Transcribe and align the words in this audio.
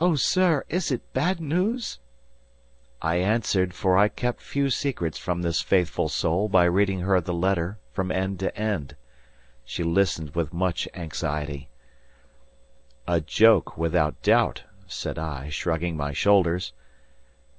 "Oh, 0.00 0.14
sir! 0.14 0.64
is 0.70 0.90
it 0.90 1.12
bad 1.12 1.38
news?" 1.38 1.98
I 3.02 3.16
answered 3.16 3.74
for 3.74 3.98
I 3.98 4.08
kept 4.08 4.40
few 4.40 4.70
secrets 4.70 5.18
from 5.18 5.42
this 5.42 5.60
faithful 5.60 6.08
soul 6.08 6.48
by 6.48 6.64
reading 6.64 7.00
her 7.00 7.20
the 7.20 7.34
letter 7.34 7.76
from 7.92 8.10
end 8.10 8.38
to 8.40 8.56
end. 8.56 8.96
She 9.62 9.82
listened 9.82 10.34
with 10.34 10.54
much 10.54 10.88
anxiety. 10.94 11.68
"A 13.06 13.20
joke, 13.20 13.76
without 13.76 14.22
doubt," 14.22 14.62
said 14.86 15.18
I, 15.18 15.50
shrugging 15.50 15.98
my 15.98 16.14
shoulders. 16.14 16.72